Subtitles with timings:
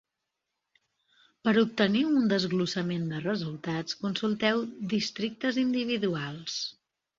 [1.47, 6.61] Per obtenir un desglossament de resultats, consulteu districtes individuals.